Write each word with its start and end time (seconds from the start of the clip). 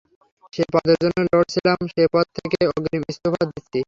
যে 0.53 0.63
পদের 0.73 0.97
জন্য 1.03 1.17
লড়ছিলাম, 1.31 1.79
সে 1.87 2.03
পদ 2.13 2.25
থেকে 2.37 2.59
অগ্রিম 2.67 3.03
ইস্তফা 3.09 3.43
দিচ্ছি। 3.45 3.79